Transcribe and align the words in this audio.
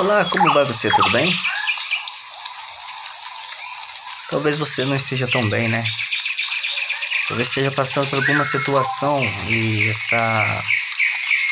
Olá, 0.00 0.24
como 0.24 0.50
vai 0.54 0.64
você? 0.64 0.88
Tudo 0.88 1.12
bem? 1.12 1.30
Talvez 4.30 4.58
você 4.58 4.82
não 4.82 4.96
esteja 4.96 5.28
tão 5.30 5.46
bem, 5.50 5.68
né? 5.68 5.84
Talvez 7.28 7.48
esteja 7.48 7.70
passando 7.70 8.08
por 8.08 8.18
alguma 8.18 8.42
situação 8.42 9.22
e 9.46 9.90
está 9.90 10.62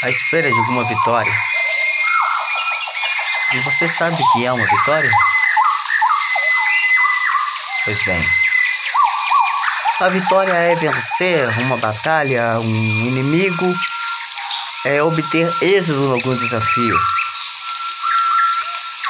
à 0.03 0.09
espera 0.09 0.49
de 0.49 0.59
alguma 0.59 0.83
vitória. 0.89 1.31
E 3.53 3.61
você 3.61 3.87
sabe 3.87 4.17
que 4.33 4.47
é 4.47 4.51
uma 4.51 4.65
vitória? 4.65 5.11
Pois 7.85 8.03
bem, 8.07 8.27
a 10.01 10.09
vitória 10.09 10.53
é 10.55 10.75
vencer 10.75 11.51
uma 11.59 11.77
batalha, 11.77 12.59
um 12.61 13.07
inimigo, 13.07 13.75
é 14.87 15.03
obter 15.03 15.55
êxito 15.61 16.03
em 16.03 16.13
algum 16.13 16.35
desafio. 16.35 17.18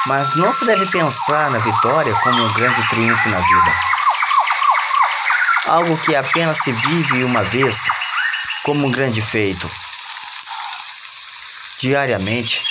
Mas 0.05 0.33
não 0.35 0.51
se 0.53 0.65
deve 0.65 0.89
pensar 0.91 1.49
na 1.51 1.59
vitória 1.59 2.13
como 2.21 2.43
um 2.43 2.53
grande 2.53 2.87
triunfo 2.89 3.29
na 3.29 3.39
vida. 3.39 3.75
Algo 5.67 5.97
que 5.97 6.15
apenas 6.15 6.57
se 6.63 6.71
vive 6.71 7.23
uma 7.23 7.43
vez 7.43 7.75
como 8.63 8.87
um 8.87 8.91
grande 8.91 9.21
feito. 9.21 9.69
Diariamente, 11.79 12.63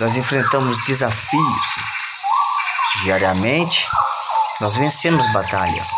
nós 0.00 0.16
enfrentamos 0.16 0.78
desafios. 0.86 1.68
Diariamente, 3.02 3.86
nós 4.60 4.76
vencemos 4.76 5.24
batalhas. 5.32 5.88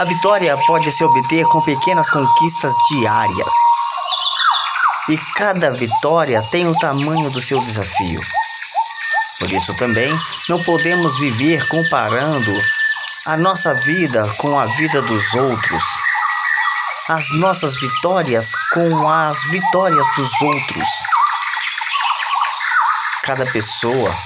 A 0.00 0.04
vitória 0.04 0.56
pode 0.66 0.90
se 0.92 1.04
obter 1.04 1.44
com 1.46 1.62
pequenas 1.62 2.10
conquistas 2.10 2.74
diárias. 2.90 3.54
E 5.08 5.18
cada 5.34 5.70
vitória 5.70 6.42
tem 6.50 6.68
o 6.68 6.78
tamanho 6.78 7.28
do 7.30 7.40
seu 7.40 7.60
desafio. 7.60 8.20
Por 9.38 9.50
isso 9.50 9.74
também 9.76 10.16
não 10.48 10.62
podemos 10.62 11.18
viver 11.18 11.66
comparando 11.66 12.52
a 13.26 13.36
nossa 13.36 13.74
vida 13.74 14.32
com 14.36 14.56
a 14.56 14.66
vida 14.66 15.02
dos 15.02 15.34
outros, 15.34 15.84
as 17.08 17.24
nossas 17.38 17.74
vitórias 17.74 18.52
com 18.72 19.08
as 19.08 19.42
vitórias 19.44 20.06
dos 20.14 20.42
outros. 20.42 20.88
Cada 23.24 23.44
pessoa, 23.46 24.16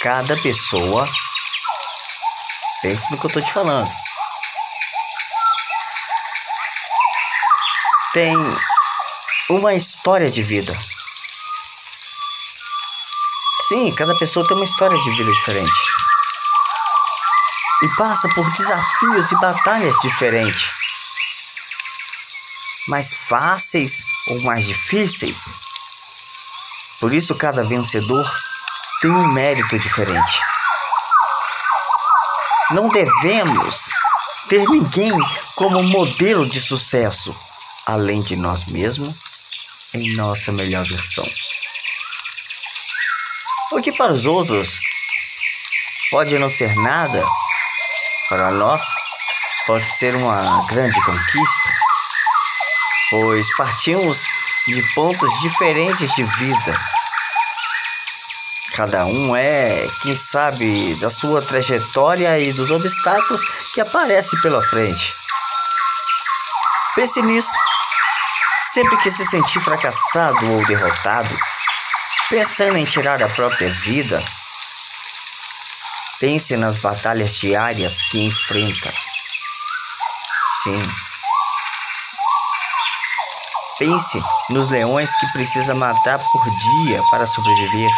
cada 0.00 0.36
pessoa, 0.36 1.04
pense 2.82 3.10
no 3.10 3.18
que 3.18 3.26
eu 3.26 3.28
estou 3.28 3.42
te 3.42 3.52
falando, 3.52 3.90
tem 8.12 8.36
uma 9.48 9.74
história 9.74 10.28
de 10.28 10.42
vida. 10.42 10.76
Sim, 13.68 13.94
cada 13.94 14.14
pessoa 14.16 14.46
tem 14.46 14.56
uma 14.56 14.64
história 14.64 14.98
de 14.98 15.10
vida 15.16 15.30
diferente. 15.32 15.78
E 17.82 17.88
passa 17.96 18.28
por 18.30 18.50
desafios 18.52 19.30
e 19.30 19.36
batalhas 19.36 19.94
diferentes. 20.00 20.70
Mais 22.88 23.14
fáceis 23.14 24.04
ou 24.28 24.40
mais 24.42 24.66
difíceis. 24.66 25.58
Por 27.00 27.12
isso, 27.12 27.36
cada 27.36 27.62
vencedor 27.62 28.28
tem 29.00 29.10
um 29.10 29.28
mérito 29.28 29.78
diferente. 29.78 30.40
Não 32.70 32.88
devemos 32.88 33.90
ter 34.48 34.68
ninguém 34.68 35.12
como 35.54 35.82
modelo 35.82 36.48
de 36.48 36.60
sucesso 36.60 37.36
além 37.86 38.20
de 38.20 38.34
nós 38.34 38.64
mesmos 38.64 39.25
em 39.96 40.14
nossa 40.14 40.52
melhor 40.52 40.84
versão. 40.84 41.24
O 43.72 43.80
que 43.80 43.92
para 43.92 44.12
os 44.12 44.26
outros 44.26 44.78
pode 46.10 46.38
não 46.38 46.48
ser 46.48 46.74
nada, 46.76 47.24
para 48.28 48.50
nós 48.50 48.82
pode 49.66 49.90
ser 49.92 50.14
uma 50.14 50.64
grande 50.66 51.00
conquista, 51.02 51.70
pois 53.10 53.46
partimos 53.56 54.24
de 54.68 54.82
pontos 54.94 55.30
diferentes 55.40 56.14
de 56.14 56.22
vida. 56.22 56.80
Cada 58.74 59.06
um 59.06 59.34
é 59.34 59.86
quem 60.02 60.14
sabe 60.14 60.94
da 60.96 61.08
sua 61.08 61.40
trajetória 61.40 62.38
e 62.38 62.52
dos 62.52 62.70
obstáculos 62.70 63.42
que 63.72 63.80
aparecem 63.80 64.40
pela 64.40 64.60
frente. 64.62 65.14
Pense 66.94 67.20
nisso 67.22 67.52
Sempre 68.76 68.98
que 68.98 69.10
se 69.10 69.24
sentir 69.24 69.58
fracassado 69.60 70.52
ou 70.52 70.66
derrotado, 70.66 71.34
pensando 72.28 72.76
em 72.76 72.84
tirar 72.84 73.22
a 73.22 73.26
própria 73.26 73.70
vida, 73.72 74.22
pense 76.20 76.54
nas 76.58 76.76
batalhas 76.76 77.38
diárias 77.38 78.02
que 78.10 78.26
enfrenta. 78.26 78.92
Sim. 80.62 80.82
Pense 83.78 84.22
nos 84.50 84.68
leões 84.68 85.10
que 85.20 85.32
precisa 85.32 85.74
matar 85.74 86.18
por 86.18 86.44
dia 86.44 87.02
para 87.10 87.24
sobreviver. 87.24 87.90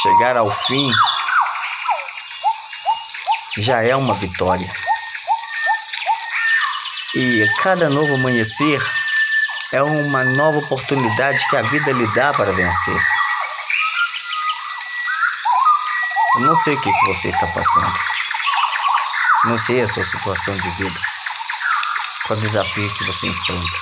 Chegar 0.00 0.38
ao 0.38 0.50
fim 0.50 0.90
já 3.58 3.82
é 3.82 3.94
uma 3.94 4.14
vitória. 4.14 4.87
E 7.14 7.46
cada 7.62 7.88
novo 7.88 8.16
amanhecer 8.16 8.82
é 9.72 9.82
uma 9.82 10.24
nova 10.24 10.58
oportunidade 10.58 11.38
que 11.48 11.56
a 11.56 11.62
vida 11.62 11.90
lhe 11.90 12.06
dá 12.12 12.32
para 12.32 12.52
vencer. 12.52 13.00
Eu 16.34 16.40
não 16.42 16.54
sei 16.56 16.74
o 16.74 16.80
que 16.80 16.90
você 17.06 17.28
está 17.28 17.46
passando. 17.46 17.94
Não 19.44 19.56
sei 19.56 19.80
a 19.80 19.88
sua 19.88 20.04
situação 20.04 20.54
de 20.54 20.70
vida. 20.70 21.00
Qual 22.26 22.38
desafio 22.38 22.94
que 22.94 23.04
você 23.04 23.26
enfrenta. 23.26 23.78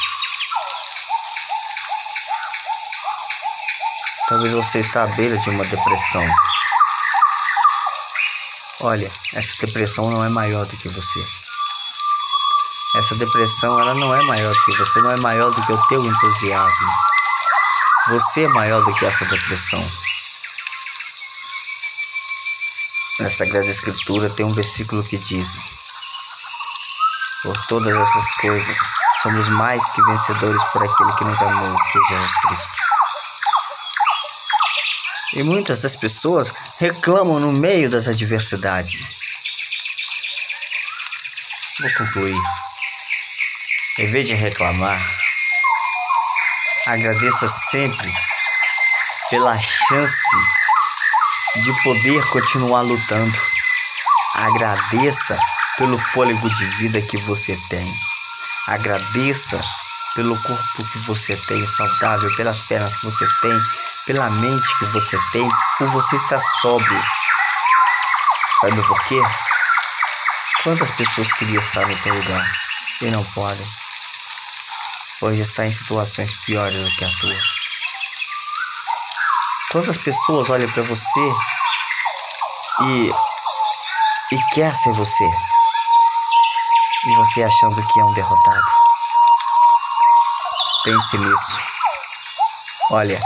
Talvez 4.28 4.52
você 4.52 4.78
está 4.78 5.02
à 5.02 5.06
beira 5.08 5.36
de 5.36 5.50
uma 5.50 5.64
depressão. 5.64 6.24
Olha, 8.80 9.10
essa 9.34 9.66
depressão 9.66 10.10
não 10.10 10.24
é 10.24 10.28
maior 10.28 10.64
do 10.66 10.76
que 10.76 10.88
você. 10.88 11.45
Essa 12.96 13.14
depressão 13.14 13.78
ela 13.78 13.92
não 13.92 14.14
é 14.14 14.22
maior 14.22 14.54
do 14.54 14.64
que 14.64 14.78
você, 14.78 15.02
não 15.02 15.10
é 15.10 15.20
maior 15.20 15.50
do 15.50 15.62
que 15.66 15.70
o 15.70 15.86
teu 15.88 16.02
entusiasmo. 16.02 16.88
Você 18.08 18.44
é 18.44 18.48
maior 18.48 18.82
do 18.82 18.94
que 18.94 19.04
essa 19.04 19.26
depressão. 19.26 19.86
Na 23.20 23.28
Sagrada 23.28 23.66
Escritura 23.66 24.30
tem 24.30 24.46
um 24.46 24.54
versículo 24.54 25.04
que 25.04 25.18
diz: 25.18 25.66
Por 27.42 27.54
todas 27.66 27.94
essas 27.94 28.30
coisas, 28.36 28.78
somos 29.22 29.46
mais 29.50 29.90
que 29.90 30.02
vencedores 30.02 30.64
por 30.72 30.82
aquele 30.82 31.12
que 31.16 31.24
nos 31.24 31.42
amou, 31.42 31.76
que 31.76 31.98
é 31.98 32.02
Jesus 32.08 32.36
Cristo. 32.40 32.76
E 35.34 35.42
muitas 35.42 35.82
das 35.82 35.96
pessoas 35.96 36.50
reclamam 36.78 37.38
no 37.38 37.52
meio 37.52 37.90
das 37.90 38.08
adversidades. 38.08 39.14
Vou 41.78 41.92
concluir. 41.92 42.65
Em 43.98 44.10
vez 44.10 44.26
de 44.26 44.34
reclamar, 44.34 45.00
agradeça 46.86 47.48
sempre 47.48 48.12
pela 49.30 49.58
chance 49.58 50.36
de 51.62 51.82
poder 51.82 52.22
continuar 52.28 52.82
lutando. 52.82 53.34
Agradeça 54.34 55.38
pelo 55.78 55.96
fôlego 55.96 56.46
de 56.56 56.66
vida 56.76 57.00
que 57.00 57.16
você 57.22 57.56
tem. 57.70 57.90
Agradeça 58.68 59.64
pelo 60.14 60.38
corpo 60.42 60.90
que 60.92 60.98
você 60.98 61.34
tem 61.34 61.66
saudável, 61.66 62.30
pelas 62.36 62.60
pernas 62.60 62.94
que 62.96 63.06
você 63.06 63.24
tem, 63.40 63.58
pela 64.04 64.28
mente 64.28 64.78
que 64.78 64.84
você 64.88 65.18
tem, 65.32 65.50
por 65.78 65.88
você 65.88 66.16
estar 66.16 66.38
sóbrio. 66.60 67.02
Sabe 68.60 68.86
por 68.86 69.02
quê? 69.04 69.22
Quantas 70.62 70.90
pessoas 70.90 71.32
queriam 71.32 71.60
estar 71.60 71.86
no 71.86 71.96
teu 72.02 72.14
lugar 72.14 72.46
e 73.00 73.06
não 73.06 73.24
podem? 73.24 73.85
Pois 75.20 75.38
está 75.38 75.66
em 75.66 75.72
situações 75.72 76.32
piores 76.44 76.78
do 76.78 76.90
que 76.96 77.04
a 77.04 77.10
tua. 77.20 77.40
Quantas 79.72 79.96
pessoas 79.98 80.50
olham 80.50 80.70
para 80.70 80.82
você 80.82 81.20
e, 82.82 83.10
e 84.32 84.38
quer 84.52 84.74
ser 84.74 84.92
você, 84.92 85.24
e 87.06 87.14
você 87.16 87.42
achando 87.42 87.86
que 87.86 88.00
é 88.00 88.04
um 88.04 88.12
derrotado? 88.14 88.86
Pense 90.84 91.18
nisso. 91.18 91.60
Olha, 92.90 93.20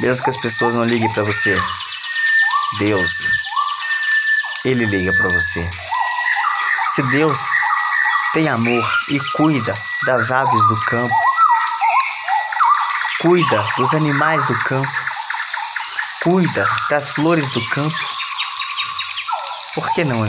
mesmo 0.00 0.24
que 0.24 0.30
as 0.30 0.36
pessoas 0.36 0.74
não 0.74 0.84
liguem 0.84 1.12
para 1.12 1.22
você, 1.22 1.56
Deus, 2.78 3.30
Ele 4.64 4.84
liga 4.84 5.12
para 5.12 5.28
você. 5.28 5.70
Se 6.94 7.02
Deus 7.10 7.38
tem 8.36 8.50
amor 8.50 8.86
e 9.08 9.18
cuida 9.34 9.74
das 10.04 10.30
aves 10.30 10.68
do 10.68 10.78
campo. 10.82 11.14
Cuida 13.22 13.66
dos 13.78 13.94
animais 13.94 14.46
do 14.46 14.54
campo. 14.64 14.92
Cuida 16.22 16.68
das 16.90 17.08
flores 17.08 17.50
do 17.52 17.66
campo. 17.70 17.96
Por 19.74 19.90
que 19.94 20.04
não 20.04 20.26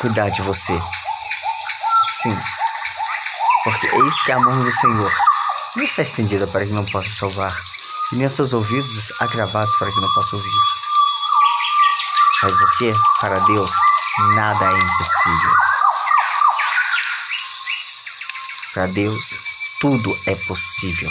cuidar 0.00 0.30
de 0.30 0.42
você? 0.42 0.76
Sim, 2.08 2.36
porque 3.62 3.86
eis 3.86 4.22
que 4.22 4.32
a 4.32 4.40
mão 4.40 4.58
do 4.58 4.72
Senhor 4.72 5.12
não 5.76 5.84
está 5.84 6.02
estendida 6.02 6.48
para 6.48 6.66
que 6.66 6.72
não 6.72 6.84
possa 6.86 7.08
salvar, 7.10 7.56
e 8.10 8.16
nem 8.16 8.28
seus 8.28 8.52
ouvidos 8.52 9.12
agravados 9.20 9.76
para 9.76 9.92
que 9.92 10.00
não 10.00 10.12
possa 10.12 10.34
ouvir. 10.34 10.58
Sabe 12.40 12.58
por 12.58 12.78
quê? 12.78 12.92
Para 13.20 13.38
Deus 13.38 13.70
nada 14.34 14.64
é 14.64 14.76
impossível. 14.76 15.71
Para 18.72 18.86
Deus 18.86 19.38
tudo 19.80 20.18
é 20.26 20.34
possível. 20.46 21.10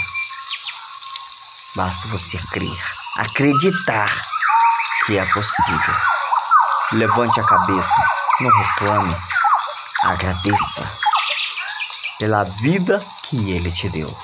Basta 1.74 2.08
você 2.08 2.38
crer, 2.50 2.82
acreditar 3.16 4.10
que 5.06 5.18
é 5.18 5.24
possível. 5.26 5.94
Levante 6.92 7.40
a 7.40 7.44
cabeça, 7.44 7.94
não 8.40 8.50
reclame, 8.50 9.16
agradeça 10.02 10.90
pela 12.18 12.44
vida 12.44 13.04
que 13.22 13.50
Ele 13.50 13.70
te 13.70 13.88
deu. 13.88 14.16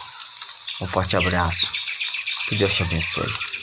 Um 0.80 0.86
forte 0.86 1.16
abraço. 1.16 1.70
Que 2.48 2.56
Deus 2.56 2.74
te 2.74 2.82
abençoe. 2.82 3.57